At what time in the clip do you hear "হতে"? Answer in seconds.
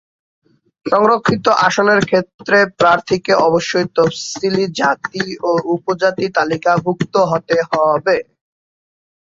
7.31-7.57